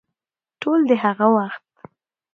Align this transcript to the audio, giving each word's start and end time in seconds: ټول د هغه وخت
ټول 0.61 0.79
د 0.89 0.91
هغه 1.03 1.27
وخت 1.35 1.65